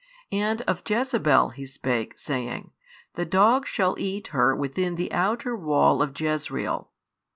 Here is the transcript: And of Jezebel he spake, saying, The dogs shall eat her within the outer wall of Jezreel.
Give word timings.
And 0.31 0.63
of 0.63 0.81
Jezebel 0.87 1.49
he 1.49 1.63
spake, 1.63 2.17
saying, 2.17 2.71
The 3.13 3.23
dogs 3.23 3.69
shall 3.69 3.93
eat 3.99 4.29
her 4.29 4.55
within 4.55 4.95
the 4.95 5.11
outer 5.11 5.55
wall 5.55 6.01
of 6.01 6.19
Jezreel. 6.19 6.89